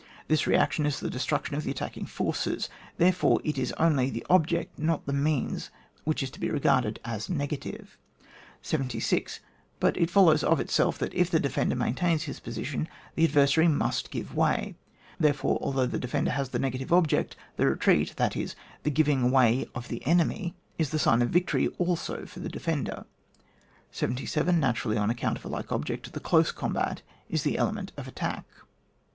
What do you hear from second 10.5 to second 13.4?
itself that if tlio defender maintains his position the